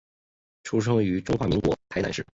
[0.63, 2.25] 出生于中华民国台南市。